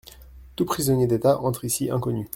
Tout 0.55 0.65
prisonnier 0.65 1.05
d'État 1.05 1.39
entre 1.41 1.63
ici 1.63 1.91
inconnu. 1.91 2.27